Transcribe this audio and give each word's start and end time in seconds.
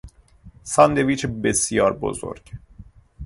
ساندویچ 0.63 1.25
بسیار 1.25 1.93
بزرگ 1.93 2.51